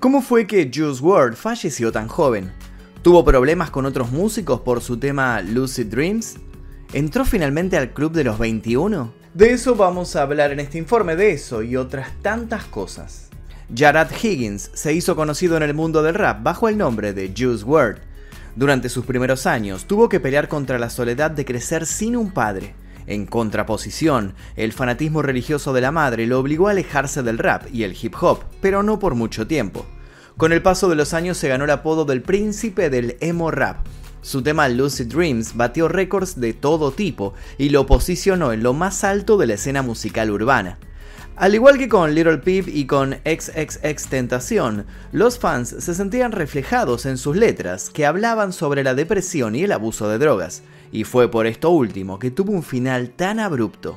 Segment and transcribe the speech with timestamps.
[0.00, 2.52] ¿Cómo fue que Juice WRLD falleció tan joven?
[3.02, 6.36] ¿Tuvo problemas con otros músicos por su tema Lucid Dreams?
[6.92, 9.12] ¿Entró finalmente al club de los 21?
[9.34, 13.28] De eso vamos a hablar en este informe, de eso y otras tantas cosas.
[13.74, 17.64] Jared Higgins se hizo conocido en el mundo del rap bajo el nombre de Juice
[17.64, 18.00] WRLD.
[18.56, 22.74] Durante sus primeros años tuvo que pelear contra la soledad de crecer sin un padre.
[23.08, 27.84] En contraposición, el fanatismo religioso de la madre lo obligó a alejarse del rap y
[27.84, 29.86] el hip hop, pero no por mucho tiempo.
[30.36, 33.78] Con el paso de los años se ganó el apodo del príncipe del emo rap.
[34.20, 39.02] Su tema Lucid Dreams batió récords de todo tipo y lo posicionó en lo más
[39.04, 40.78] alto de la escena musical urbana.
[41.38, 47.06] Al igual que con Little Peep y con XXX Tentación, los fans se sentían reflejados
[47.06, 51.30] en sus letras que hablaban sobre la depresión y el abuso de drogas, y fue
[51.30, 53.96] por esto último que tuvo un final tan abrupto.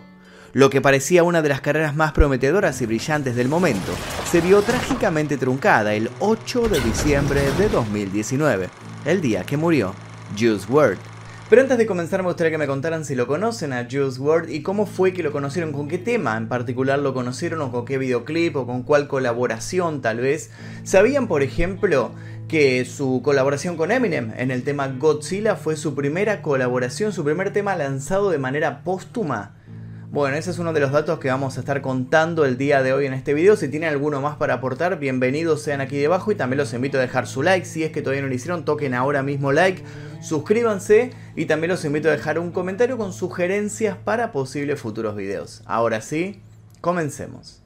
[0.53, 3.91] Lo que parecía una de las carreras más prometedoras y brillantes del momento,
[4.29, 8.69] se vio trágicamente truncada el 8 de diciembre de 2019,
[9.05, 9.95] el día que murió
[10.37, 11.10] Juice WRLD.
[11.51, 14.51] Pero antes de comenzar me gustaría que me contaran si lo conocen a Juice WRLD
[14.51, 17.83] y cómo fue que lo conocieron, con qué tema en particular lo conocieron o con
[17.83, 20.49] qué videoclip o con cuál colaboración tal vez.
[20.85, 22.13] ¿Sabían por ejemplo
[22.47, 27.51] que su colaboración con Eminem en el tema Godzilla fue su primera colaboración, su primer
[27.51, 29.57] tema lanzado de manera póstuma?
[30.11, 32.91] Bueno, ese es uno de los datos que vamos a estar contando el día de
[32.91, 33.55] hoy en este video.
[33.55, 37.01] Si tienen alguno más para aportar, bienvenidos sean aquí debajo y también los invito a
[37.01, 37.65] dejar su like.
[37.65, 39.81] Si es que todavía no lo hicieron, toquen ahora mismo like,
[40.21, 45.63] suscríbanse y también los invito a dejar un comentario con sugerencias para posibles futuros videos.
[45.65, 46.41] Ahora sí,
[46.81, 47.63] comencemos.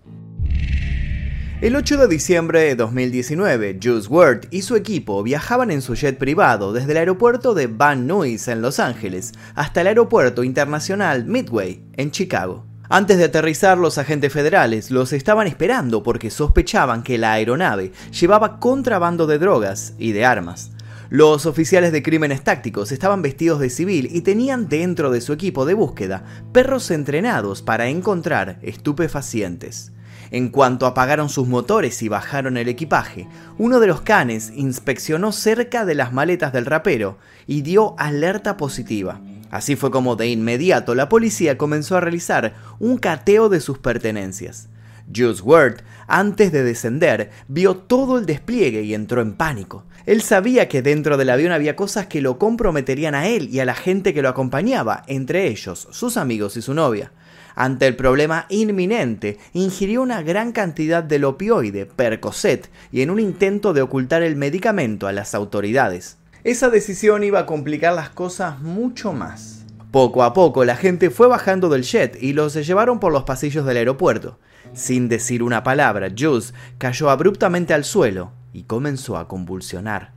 [1.66, 6.16] El 8 de diciembre de 2019, Juice WRLD y su equipo viajaban en su jet
[6.16, 11.84] privado desde el aeropuerto de Van Nuys en Los Ángeles hasta el aeropuerto internacional Midway
[11.94, 12.68] en Chicago.
[12.88, 18.60] Antes de aterrizar, los agentes federales los estaban esperando porque sospechaban que la aeronave llevaba
[18.60, 20.70] contrabando de drogas y de armas.
[21.10, 25.66] Los oficiales de crímenes tácticos estaban vestidos de civil y tenían dentro de su equipo
[25.66, 29.95] de búsqueda perros entrenados para encontrar estupefacientes.
[30.32, 33.28] En cuanto apagaron sus motores y bajaron el equipaje,
[33.58, 39.22] uno de los canes inspeccionó cerca de las maletas del rapero y dio alerta positiva.
[39.52, 44.70] Así fue como de inmediato la policía comenzó a realizar un cateo de sus pertenencias.
[45.14, 49.86] Juice WRLD, antes de descender, vio todo el despliegue y entró en pánico.
[50.06, 53.66] Él sabía que dentro del avión había cosas que lo comprometerían a él y a
[53.66, 57.12] la gente que lo acompañaba, entre ellos sus amigos y su novia.
[57.56, 63.74] Ante el problema inminente, ingirió una gran cantidad del opioide, Percocet, y en un intento
[63.74, 66.18] de ocultar el medicamento a las autoridades.
[66.44, 69.66] Esa decisión iba a complicar las cosas mucho más.
[69.90, 73.66] Poco a poco la gente fue bajando del jet y los llevaron por los pasillos
[73.66, 74.38] del aeropuerto.
[74.74, 80.12] Sin decir una palabra, Juice cayó abruptamente al suelo y comenzó a convulsionar.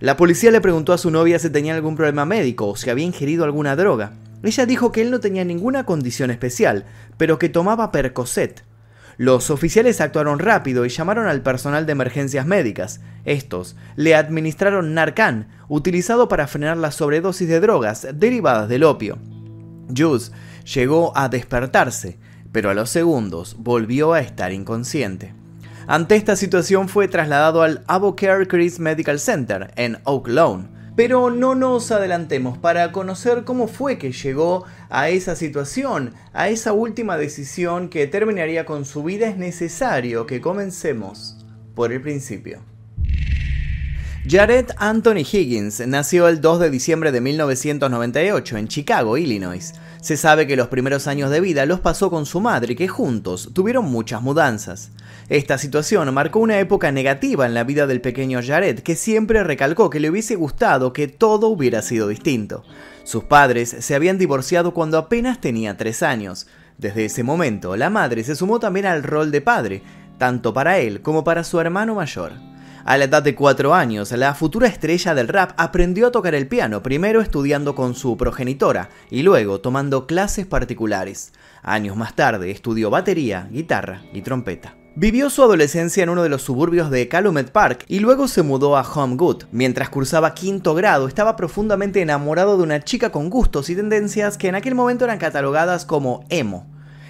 [0.00, 3.06] La policía le preguntó a su novia si tenía algún problema médico o si había
[3.06, 4.12] ingerido alguna droga.
[4.42, 6.84] Ella dijo que él no tenía ninguna condición especial,
[7.16, 8.64] pero que tomaba Percocet.
[9.16, 13.00] Los oficiales actuaron rápido y llamaron al personal de emergencias médicas.
[13.24, 19.18] Estos le administraron Narcan, utilizado para frenar la sobredosis de drogas derivadas del opio.
[19.94, 20.30] Juice
[20.72, 22.20] llegó a despertarse,
[22.52, 25.34] pero a los segundos volvió a estar inconsciente.
[25.88, 31.54] Ante esta situación fue trasladado al Abocare Chris Medical Center en Oak Lawn, pero no
[31.54, 37.88] nos adelantemos para conocer cómo fue que llegó a esa situación, a esa última decisión
[37.88, 39.28] que terminaría con su vida.
[39.28, 42.62] Es necesario que comencemos por el principio.
[44.26, 49.72] Jared Anthony Higgins nació el 2 de diciembre de 1998 en Chicago, Illinois.
[50.02, 53.50] Se sabe que los primeros años de vida los pasó con su madre, que juntos
[53.54, 54.90] tuvieron muchas mudanzas.
[55.30, 59.88] Esta situación marcó una época negativa en la vida del pequeño Jared, que siempre recalcó
[59.88, 62.64] que le hubiese gustado que todo hubiera sido distinto.
[63.04, 66.46] Sus padres se habían divorciado cuando apenas tenía 3 años.
[66.76, 69.82] Desde ese momento, la madre se sumó también al rol de padre,
[70.18, 72.32] tanto para él como para su hermano mayor.
[72.88, 76.48] A la edad de 4 años, la futura estrella del rap aprendió a tocar el
[76.48, 81.34] piano, primero estudiando con su progenitora y luego tomando clases particulares.
[81.62, 84.74] Años más tarde estudió batería, guitarra y trompeta.
[84.96, 88.74] Vivió su adolescencia en uno de los suburbios de Calumet Park y luego se mudó
[88.78, 89.44] a Homegood.
[89.52, 94.48] Mientras cursaba quinto grado, estaba profundamente enamorado de una chica con gustos y tendencias que
[94.48, 96.66] en aquel momento eran catalogadas como emo.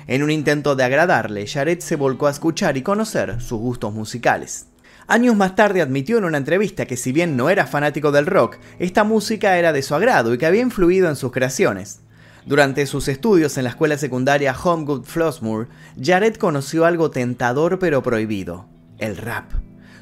[0.08, 4.67] En un intento de agradarle, Jared se volcó a escuchar y conocer sus gustos musicales.
[5.10, 8.58] Años más tarde admitió en una entrevista que si bien no era fanático del rock,
[8.78, 12.00] esta música era de su agrado y que había influido en sus creaciones.
[12.44, 15.68] Durante sus estudios en la escuela secundaria Homewood Flossmoor,
[15.98, 18.66] Jared conoció algo tentador pero prohibido,
[18.98, 19.50] el rap.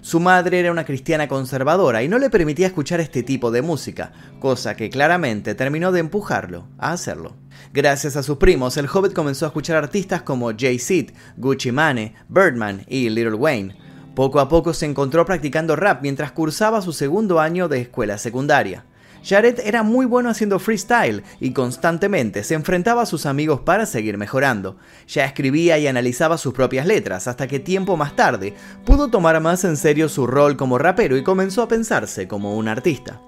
[0.00, 4.10] Su madre era una cristiana conservadora y no le permitía escuchar este tipo de música,
[4.40, 7.36] cosa que claramente terminó de empujarlo a hacerlo.
[7.72, 12.84] Gracias a sus primos, el Hobbit comenzó a escuchar artistas como Jay-Z, Gucci Mane, Birdman
[12.88, 13.85] y Little Wayne.
[14.16, 18.86] Poco a poco se encontró practicando rap mientras cursaba su segundo año de escuela secundaria.
[19.22, 24.16] Jared era muy bueno haciendo freestyle y constantemente se enfrentaba a sus amigos para seguir
[24.16, 24.78] mejorando.
[25.06, 28.54] Ya escribía y analizaba sus propias letras hasta que tiempo más tarde
[28.86, 32.68] pudo tomar más en serio su rol como rapero y comenzó a pensarse como un
[32.68, 33.20] artista.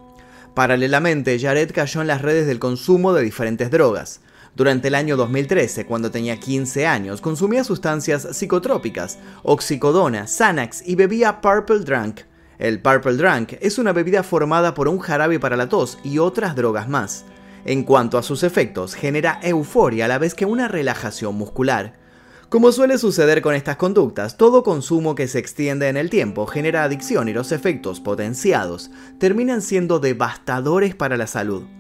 [0.55, 4.23] Paralelamente, Jared cayó en las redes del consumo de diferentes drogas.
[4.59, 11.41] Durante el año 2013, cuando tenía 15 años, consumía sustancias psicotrópicas, oxicodona, Xanax y bebía
[11.41, 12.23] Purple Drunk,
[12.59, 16.57] el Purple Drunk es una bebida formada por un jarabe para la tos y otras
[16.57, 17.25] drogas más.
[17.65, 21.93] En cuanto a sus efectos, genera euforia a la vez que una relajación muscular.
[22.49, 26.83] Como suele suceder con estas conductas, todo consumo que se extiende en el tiempo genera
[26.83, 28.91] adicción y los efectos potenciados
[29.21, 31.78] terminan siendo devastadores para la salud.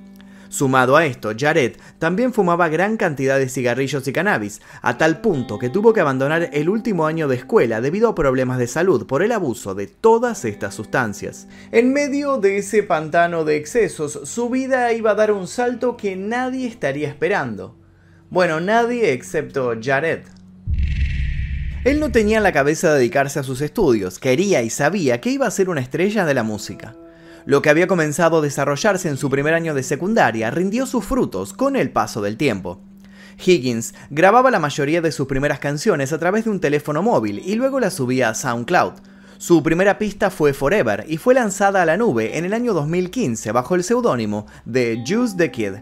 [0.48, 5.58] Sumado a esto, Jared también fumaba gran cantidad de cigarrillos y cannabis, a tal punto
[5.58, 9.22] que tuvo que abandonar el último año de escuela debido a problemas de salud por
[9.22, 11.48] el abuso de todas estas sustancias.
[11.70, 16.16] En medio de ese pantano de excesos, su vida iba a dar un salto que
[16.16, 17.76] nadie estaría esperando.
[18.30, 20.20] Bueno, nadie excepto Jared.
[21.84, 25.46] Él no tenía en la cabeza dedicarse a sus estudios, quería y sabía que iba
[25.46, 26.96] a ser una estrella de la música.
[27.44, 31.52] Lo que había comenzado a desarrollarse en su primer año de secundaria rindió sus frutos
[31.52, 32.80] con el paso del tiempo.
[33.44, 37.54] Higgins grababa la mayoría de sus primeras canciones a través de un teléfono móvil y
[37.54, 38.94] luego las subía a SoundCloud.
[39.38, 43.52] Su primera pista fue Forever y fue lanzada a la nube en el año 2015
[43.52, 45.74] bajo el seudónimo de Juice the Kid.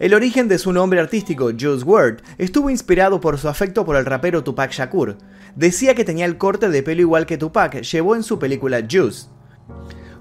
[0.00, 4.04] El origen de su nombre artístico, Juice WRLD, estuvo inspirado por su afecto por el
[4.04, 5.16] rapero Tupac Shakur.
[5.54, 9.28] Decía que tenía el corte de pelo igual que Tupac llevó en su película Juice.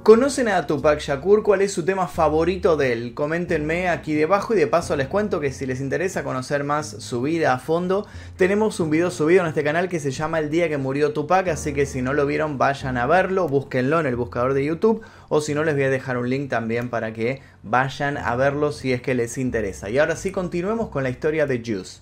[0.03, 1.43] ¿Conocen a Tupac Shakur?
[1.43, 3.13] ¿Cuál es su tema favorito de él?
[3.13, 7.21] Coméntenme aquí debajo y de paso les cuento que si les interesa conocer más su
[7.21, 8.05] vida a fondo,
[8.35, 11.47] tenemos un video subido en este canal que se llama El día que murió Tupac,
[11.47, 15.01] así que si no lo vieron vayan a verlo, búsquenlo en el buscador de YouTube
[15.29, 18.73] o si no les voy a dejar un link también para que vayan a verlo
[18.73, 19.89] si es que les interesa.
[19.89, 22.01] Y ahora sí continuemos con la historia de Juice.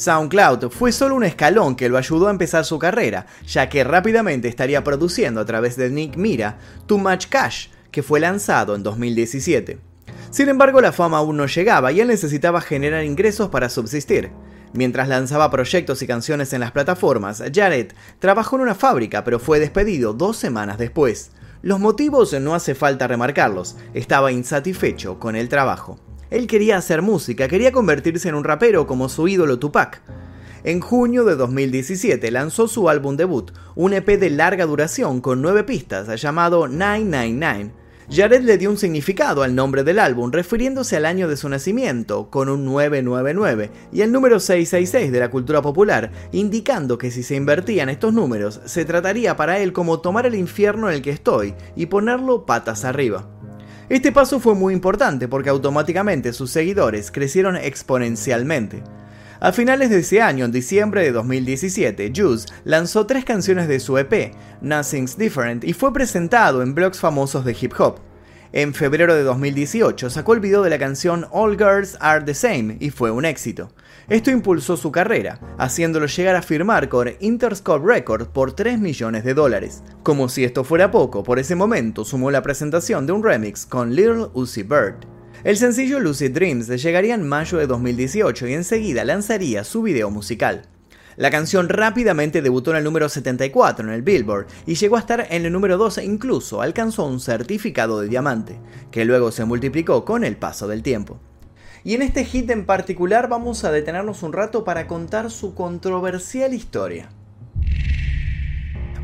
[0.00, 4.48] SoundCloud fue solo un escalón que lo ayudó a empezar su carrera, ya que rápidamente
[4.48, 6.56] estaría produciendo a través de Nick Mira
[6.86, 9.78] Too Much Cash, que fue lanzado en 2017.
[10.30, 14.30] Sin embargo, la fama aún no llegaba y él necesitaba generar ingresos para subsistir.
[14.72, 19.60] Mientras lanzaba proyectos y canciones en las plataformas, Jared trabajó en una fábrica pero fue
[19.60, 21.32] despedido dos semanas después.
[21.60, 25.98] Los motivos no hace falta remarcarlos, estaba insatisfecho con el trabajo.
[26.30, 30.00] Él quería hacer música, quería convertirse en un rapero como su ídolo Tupac.
[30.62, 35.64] En junio de 2017 lanzó su álbum debut, un EP de larga duración con nueve
[35.64, 37.80] pistas llamado 999.
[38.12, 42.28] Jared le dio un significado al nombre del álbum, refiriéndose al año de su nacimiento,
[42.28, 47.36] con un 999, y el número 666 de la cultura popular, indicando que si se
[47.36, 51.54] invertían estos números, se trataría para él como tomar el infierno en el que estoy
[51.76, 53.28] y ponerlo patas arriba.
[53.90, 58.84] Este paso fue muy importante porque automáticamente sus seguidores crecieron exponencialmente.
[59.40, 63.98] A finales de ese año, en diciembre de 2017, Juice lanzó tres canciones de su
[63.98, 67.98] EP, Nothing's Different, y fue presentado en blogs famosos de hip hop.
[68.52, 72.78] En febrero de 2018 sacó el video de la canción All Girls Are the Same
[72.80, 73.70] y fue un éxito.
[74.08, 79.34] Esto impulsó su carrera, haciéndolo llegar a firmar con Interscope Records por 3 millones de
[79.34, 79.84] dólares.
[80.02, 83.94] Como si esto fuera poco, por ese momento sumó la presentación de un remix con
[83.94, 84.96] Little Uzi Bird.
[85.44, 90.62] El sencillo Lucid Dreams llegaría en mayo de 2018 y enseguida lanzaría su video musical.
[91.20, 95.26] La canción rápidamente debutó en el número 74 en el Billboard y llegó a estar
[95.28, 98.58] en el número 12 e incluso alcanzó un certificado de diamante,
[98.90, 101.20] que luego se multiplicó con el paso del tiempo.
[101.84, 106.54] Y en este hit en particular vamos a detenernos un rato para contar su controversial
[106.54, 107.10] historia.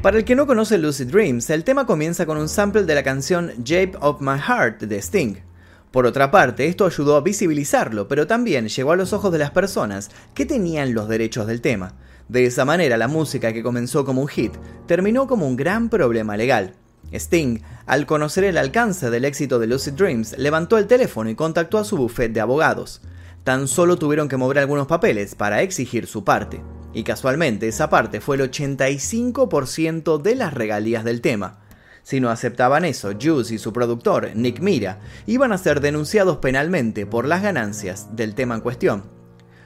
[0.00, 3.02] Para el que no conoce Lucid Dreams, el tema comienza con un sample de la
[3.02, 5.36] canción Shape of My Heart de Sting,
[5.96, 9.50] por otra parte, esto ayudó a visibilizarlo, pero también llegó a los ojos de las
[9.50, 11.94] personas que tenían los derechos del tema.
[12.28, 14.52] De esa manera, la música que comenzó como un hit
[14.86, 16.74] terminó como un gran problema legal.
[17.12, 21.78] Sting, al conocer el alcance del éxito de Lucid Dreams, levantó el teléfono y contactó
[21.78, 23.00] a su bufete de abogados.
[23.44, 26.60] Tan solo tuvieron que mover algunos papeles para exigir su parte.
[26.92, 31.60] Y casualmente esa parte fue el 85% de las regalías del tema.
[32.02, 37.06] Si no aceptaban eso, Juice y su productor, Nick Mira, iban a ser denunciados penalmente
[37.06, 39.15] por las ganancias del tema en cuestión.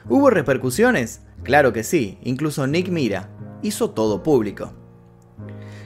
[0.09, 1.21] ¿Hubo repercusiones?
[1.43, 3.29] Claro que sí, incluso Nick Mira
[3.61, 4.73] hizo todo público.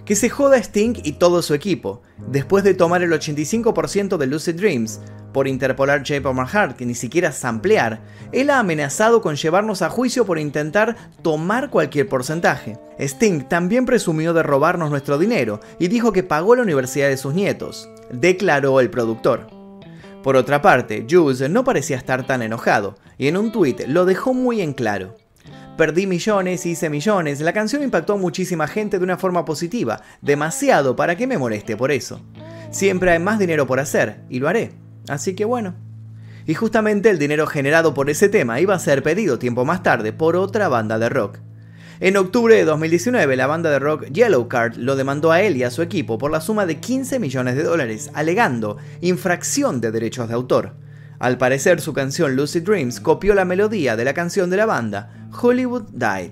[0.05, 2.01] Que se joda Sting y todo su equipo.
[2.27, 5.01] Después de tomar el 85% de Lucid Dreams,
[5.34, 6.22] por interpolar J.
[6.22, 10.95] Paul Heart, que ni siquiera samplear, él ha amenazado con llevarnos a juicio por intentar
[11.24, 12.77] tomar cualquier porcentaje.
[13.00, 17.34] Sting también presumió de robarnos nuestro dinero y dijo que pagó la universidad de sus
[17.34, 19.54] nietos, declaró el productor.
[20.25, 24.34] Por otra parte, Jules no parecía estar tan enojado, y en un tuit lo dejó
[24.34, 25.15] muy en claro.
[25.77, 30.96] Perdí millones, hice millones, la canción impactó a muchísima gente de una forma positiva, demasiado
[30.96, 32.22] para que me moleste por eso.
[32.72, 34.72] Siempre hay más dinero por hacer, y lo haré.
[35.08, 35.75] Así que bueno.
[36.48, 40.12] Y justamente el dinero generado por ese tema iba a ser pedido tiempo más tarde
[40.12, 41.38] por otra banda de rock.
[42.02, 45.72] En octubre de 2019, la banda de rock Yellowcard lo demandó a él y a
[45.72, 50.34] su equipo por la suma de 15 millones de dólares, alegando infracción de derechos de
[50.34, 50.74] autor.
[51.20, 55.30] Al parecer, su canción Lucid Dreams copió la melodía de la canción de la banda,
[55.42, 56.32] Hollywood Died.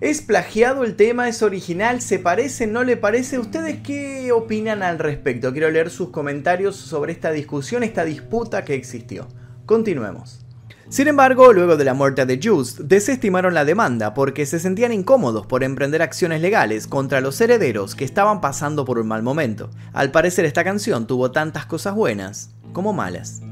[0.00, 1.28] ¿Es plagiado el tema?
[1.28, 2.00] ¿Es original?
[2.00, 2.66] ¿Se parece?
[2.66, 3.38] ¿No le parece?
[3.38, 5.52] ¿Ustedes qué opinan al respecto?
[5.52, 9.28] Quiero leer sus comentarios sobre esta discusión, esta disputa que existió.
[9.66, 10.45] Continuemos.
[10.88, 15.44] Sin embargo, luego de la muerte de Just, desestimaron la demanda porque se sentían incómodos
[15.44, 19.68] por emprender acciones legales contra los herederos que estaban pasando por un mal momento.
[19.92, 23.42] Al parecer esta canción tuvo tantas cosas buenas como malas.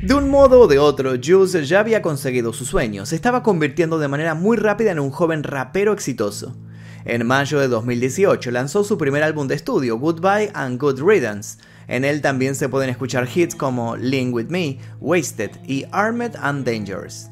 [0.00, 3.98] De un modo o de otro, Juice ya había conseguido su sueño, se estaba convirtiendo
[3.98, 6.56] de manera muy rápida en un joven rapero exitoso.
[7.04, 11.58] En mayo de 2018 lanzó su primer álbum de estudio, Goodbye and Good Riddance.
[11.88, 16.64] En él también se pueden escuchar hits como Link With Me, Wasted y Armed and
[16.64, 17.28] Dangerous.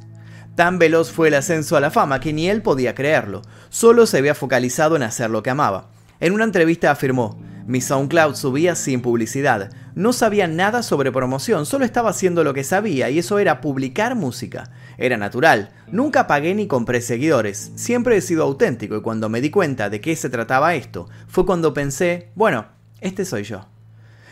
[0.55, 4.19] Tan veloz fue el ascenso a la fama que ni él podía creerlo, solo se
[4.19, 5.91] había focalizado en hacer lo que amaba.
[6.21, 9.71] En una entrevista afirmó, mi SoundCloud subía sin publicidad.
[9.95, 14.17] No sabía nada sobre promoción, solo estaba haciendo lo que sabía y eso era publicar
[14.17, 14.71] música.
[14.99, 19.51] Era natural, nunca pagué ni compré seguidores, siempre he sido auténtico y cuando me di
[19.51, 22.67] cuenta de qué se trataba esto, fue cuando pensé, bueno,
[23.01, 23.67] este soy yo.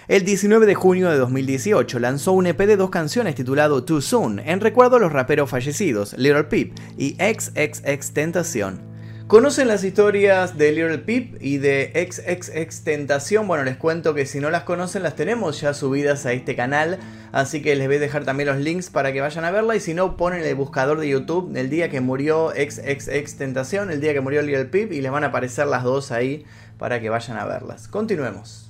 [0.09, 4.39] El 19 de junio de 2018 lanzó un EP de dos canciones titulado Too Soon,
[4.39, 8.81] en recuerdo a los raperos fallecidos Little Peep y XXX Tentación.
[9.27, 13.47] ¿Conocen las historias de Little Peep y de XXX Tentación?
[13.47, 16.99] Bueno, les cuento que si no las conocen las tenemos ya subidas a este canal,
[17.31, 19.81] así que les voy a dejar también los links para que vayan a verla y
[19.81, 24.15] si no ponen el buscador de YouTube el día que murió XXX Tentación, el día
[24.15, 26.47] que murió Little Peep y les van a aparecer las dos ahí
[26.79, 27.89] para que vayan a verlas.
[27.89, 28.68] Continuemos.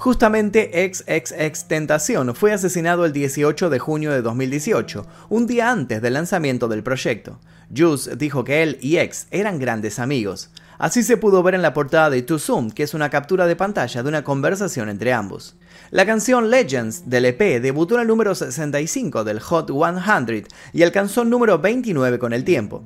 [0.00, 6.14] Justamente XXX Tentación fue asesinado el 18 de junio de 2018, un día antes del
[6.14, 7.38] lanzamiento del proyecto.
[7.76, 10.48] Juice dijo que él y X eran grandes amigos.
[10.78, 13.56] Así se pudo ver en la portada de Too Soon, que es una captura de
[13.56, 15.56] pantalla de una conversación entre ambos.
[15.90, 21.20] La canción Legends del EP debutó en el número 65 del Hot 100 y alcanzó
[21.20, 22.82] el número 29 con el tiempo.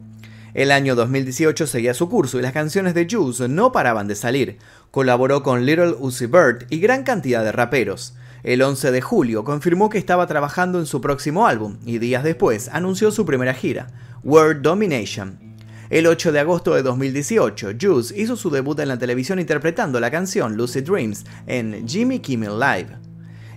[0.54, 4.58] El año 2018 seguía su curso y las canciones de Juice no paraban de salir.
[4.92, 8.14] Colaboró con Little Uzi Vert y gran cantidad de raperos.
[8.44, 12.68] El 11 de julio confirmó que estaba trabajando en su próximo álbum y días después
[12.68, 13.88] anunció su primera gira.
[14.22, 15.56] World Domination.
[15.90, 20.12] El 8 de agosto de 2018, Juice hizo su debut en la televisión interpretando la
[20.12, 23.13] canción Lucid Dreams en Jimmy Kimmel Live.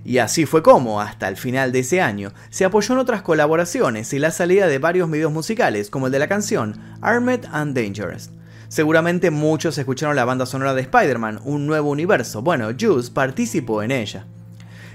[0.08, 4.14] Y así fue como, hasta el final de ese año, se apoyó en otras colaboraciones
[4.14, 8.30] y la salida de varios videos musicales, como el de la canción Armed and Dangerous.
[8.70, 12.42] Seguramente muchos escucharon la banda sonora de Spider-Man, Un Nuevo Universo.
[12.42, 14.26] Bueno, Juice participó en ella.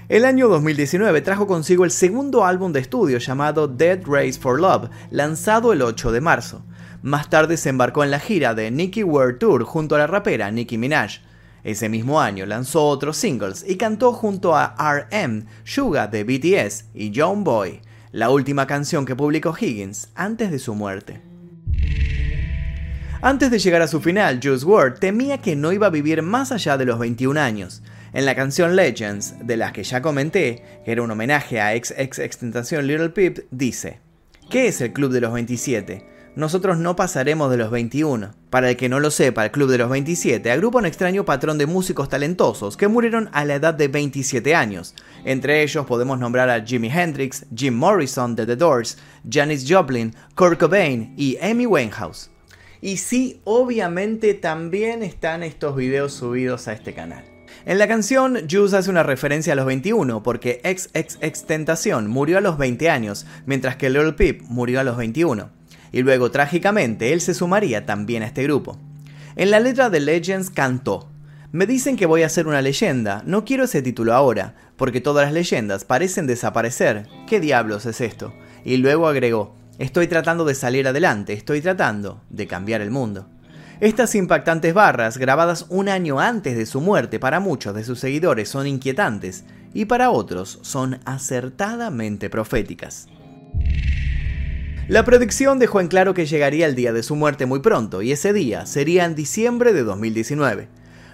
[0.09, 4.89] El año 2019 trajo consigo el segundo álbum de estudio llamado Dead Race for Love,
[5.11, 6.65] lanzado el 8 de marzo.
[7.03, 10.49] Más tarde se embarcó en la gira de Nicki World Tour junto a la rapera
[10.49, 11.19] Nicki Minaj.
[11.63, 17.13] Ese mismo año lanzó otros singles y cantó junto a RM, Suga de BTS y
[17.15, 21.21] John Boy, la última canción que publicó Higgins antes de su muerte.
[23.21, 26.51] Antes de llegar a su final, Juice WRLD temía que no iba a vivir más
[26.51, 27.81] allá de los 21 años.
[28.11, 31.93] En la canción Legends, de las que ya comenté, que era un homenaje a ex
[31.97, 34.01] ex extentación Little Peep, dice:
[34.49, 36.12] ¿Qué es el Club de los 27?
[36.35, 38.31] Nosotros no pasaremos de los 21.
[38.49, 41.59] Para el que no lo sepa, el Club de los 27 agrupa un extraño patrón
[41.59, 44.95] de músicos talentosos que murieron a la edad de 27 años.
[45.25, 48.97] Entre ellos podemos nombrar a Jimi Hendrix, Jim Morrison de The Doors,
[49.29, 52.31] Janis Joplin, Kurt Cobain y Amy Winehouse.
[52.81, 57.23] Y sí, obviamente también están estos videos subidos a este canal.
[57.65, 62.41] En la canción, Juice hace una referencia a los 21 porque XXX Tentación murió a
[62.41, 65.62] los 20 años, mientras que Little Peep murió a los 21.
[65.93, 68.77] Y luego, trágicamente, él se sumaría también a este grupo.
[69.37, 71.09] En la letra de Legends cantó,
[71.53, 75.25] me dicen que voy a ser una leyenda, no quiero ese título ahora, porque todas
[75.25, 77.07] las leyendas parecen desaparecer.
[77.27, 78.33] ¿Qué diablos es esto?
[78.65, 83.29] Y luego agregó, estoy tratando de salir adelante, estoy tratando de cambiar el mundo.
[83.79, 88.49] Estas impactantes barras, grabadas un año antes de su muerte, para muchos de sus seguidores
[88.49, 89.43] son inquietantes
[89.75, 93.07] y para otros son acertadamente proféticas.
[94.89, 98.11] La predicción dejó en claro que llegaría el día de su muerte muy pronto, y
[98.11, 100.67] ese día sería en diciembre de 2019.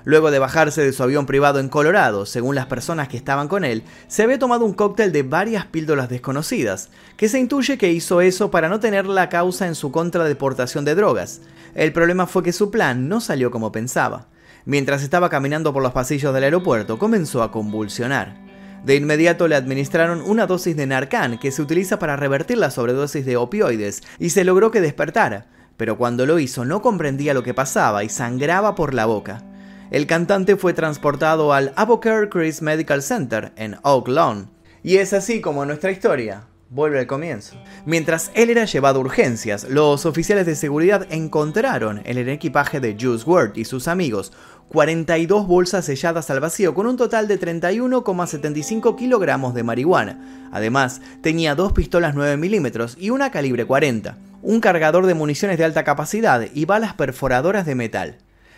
[0.05, 3.63] Luego de bajarse de su avión privado en Colorado, según las personas que estaban con
[3.63, 8.21] él, se había tomado un cóctel de varias píldoras desconocidas, que se intuye que hizo
[8.21, 11.41] eso para no tener la causa en su contra de deportación de drogas.
[11.75, 14.29] El problema fue que su plan no salió como pensaba.
[14.65, 18.48] Mientras estaba caminando por los pasillos del aeropuerto, comenzó a convulsionar.
[18.83, 23.25] De inmediato le administraron una dosis de Narcan que se utiliza para revertir la sobredosis
[23.25, 27.53] de opioides y se logró que despertara, pero cuando lo hizo no comprendía lo que
[27.53, 29.43] pasaba y sangraba por la boca.
[29.91, 34.49] El cantante fue transportado al Abocare Chris Medical Center en Oak Lawn.
[34.83, 37.55] Y es así como nuestra historia vuelve al comienzo.
[37.85, 42.95] Mientras él era llevado a urgencias, los oficiales de seguridad encontraron en el equipaje de
[42.99, 44.31] Juice WRLD y sus amigos
[44.69, 50.49] 42 bolsas selladas al vacío con un total de 31,75 kilogramos de marihuana.
[50.51, 55.65] Además, tenía dos pistolas 9 milímetros y una calibre 40, un cargador de municiones de
[55.65, 58.17] alta capacidad y balas perforadoras de metal.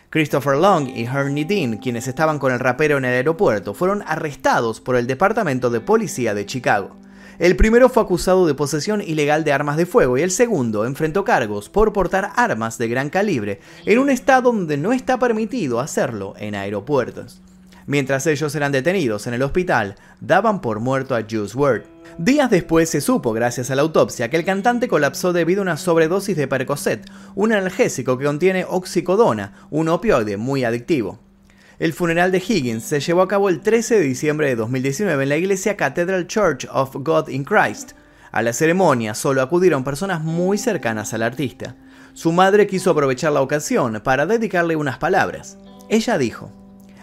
[0.10, 4.82] Christopher Long y Ernie Dean, quienes estaban con el rapero en el aeropuerto, fueron arrestados
[4.82, 6.98] por el Departamento de Policía de Chicago.
[7.40, 11.24] El primero fue acusado de posesión ilegal de armas de fuego y el segundo enfrentó
[11.24, 16.34] cargos por portar armas de gran calibre en un estado donde no está permitido hacerlo
[16.38, 17.42] en aeropuertos.
[17.88, 21.84] Mientras ellos eran detenidos en el hospital, daban por muerto a Juice WRLD.
[22.18, 25.78] Días después se supo, gracias a la autopsia, que el cantante colapsó debido a una
[25.78, 31.20] sobredosis de Percocet, un analgésico que contiene oxicodona, un opioide muy adictivo.
[31.82, 35.30] El funeral de Higgins se llevó a cabo el 13 de diciembre de 2019 en
[35.30, 37.94] la iglesia Cathedral Church of God in Christ.
[38.32, 41.76] A la ceremonia solo acudieron personas muy cercanas al artista.
[42.14, 45.58] Su madre quiso aprovechar la ocasión para dedicarle unas palabras.
[45.90, 46.52] Ella dijo,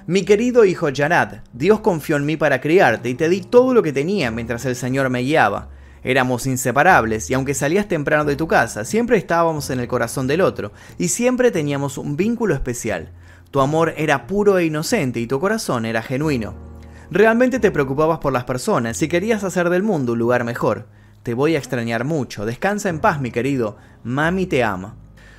[0.07, 3.83] mi querido hijo Janad, Dios confió en mí para criarte y te di todo lo
[3.83, 5.71] que tenía mientras el Señor me guiaba.
[6.05, 10.41] Éramos inseparables y aunque salías temprano de tu casa, siempre estábamos en el corazón del
[10.41, 13.11] otro y siempre teníamos un vínculo especial.
[13.51, 16.55] Tu amor era puro e inocente y tu corazón era genuino.
[17.11, 20.87] Realmente te preocupabas por las personas y querías hacer del mundo un lugar mejor.
[21.23, 22.45] Te voy a extrañar mucho.
[22.45, 23.79] Descansa en paz, mi querido.
[24.05, 24.97] Mami te ama.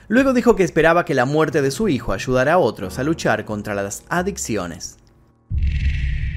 [0.08, 3.45] Luego dijo que esperaba que la muerte de su hijo ayudara a otros a luchar
[3.45, 4.98] contra las adicciones.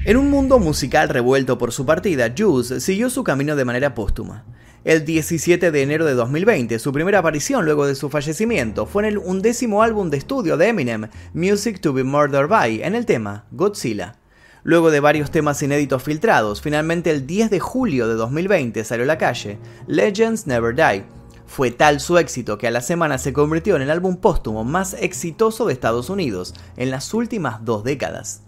[0.05, 4.43] En un mundo musical revuelto por su partida, Juice siguió su camino de manera póstuma.
[4.85, 9.09] El 17 de enero de 2020, su primera aparición luego de su fallecimiento fue en
[9.09, 13.45] el undécimo álbum de estudio de Eminem, Music to be Murdered by, en el tema
[13.51, 14.17] Godzilla.
[14.63, 19.07] Luego de varios temas inéditos filtrados, finalmente el 10 de julio de 2020 salió a
[19.07, 21.05] la calle Legends Never Die,
[21.47, 24.97] fue tal su éxito que a la semana se convirtió en el álbum póstumo más
[24.99, 28.41] exitoso de Estados Unidos en las últimas dos décadas.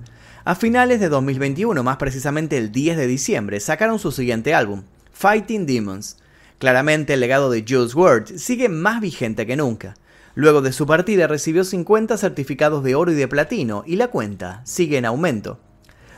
[0.44, 5.66] A finales de 2021, más precisamente el 10 de diciembre, sacaron su siguiente álbum, Fighting
[5.66, 6.18] Demons.
[6.58, 9.96] Claramente el legado de Jules WRLD sigue más vigente que nunca.
[10.36, 14.62] Luego de su partida recibió 50 certificados de oro y de platino y la cuenta
[14.66, 15.60] sigue en aumento.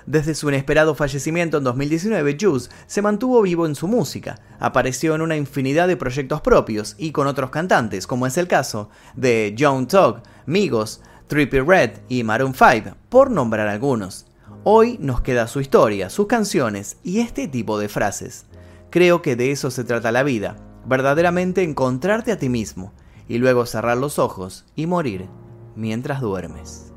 [0.08, 5.21] Desde su inesperado fallecimiento en 2019, Juice se mantuvo vivo en su música, apareció en
[5.21, 9.86] una infinidad de proyectos propios y con otros cantantes, como es el caso de John
[9.88, 14.28] Tog, Migos, Trippie Red y Maroon 5, por nombrar algunos.
[14.63, 18.45] Hoy nos queda su historia, sus canciones y este tipo de frases.
[18.89, 22.93] Creo que de eso se trata la vida, verdaderamente encontrarte a ti mismo
[23.28, 25.28] y luego cerrar los ojos y morir
[25.76, 26.93] mientras duermes.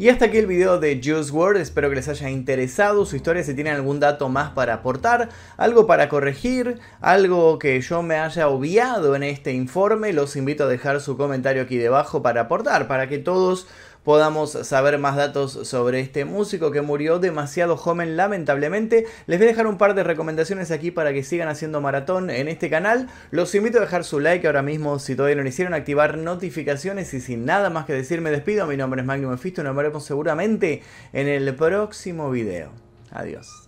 [0.00, 3.42] Y hasta aquí el video de Juice WRLD, espero que les haya interesado su historia,
[3.42, 8.48] si tienen algún dato más para aportar, algo para corregir, algo que yo me haya
[8.48, 13.08] obviado en este informe, los invito a dejar su comentario aquí debajo para aportar, para
[13.08, 13.66] que todos
[14.04, 19.06] podamos saber más datos sobre este músico que murió demasiado joven lamentablemente.
[19.26, 22.48] Les voy a dejar un par de recomendaciones aquí para que sigan haciendo maratón en
[22.48, 23.08] este canal.
[23.30, 27.12] Los invito a dejar su like ahora mismo si todavía no lo hicieron, activar notificaciones
[27.14, 28.66] y sin nada más que decir me despido.
[28.66, 30.82] Mi nombre es Magnum Mephisto y nos veremos seguramente
[31.12, 32.70] en el próximo video.
[33.10, 33.67] Adiós.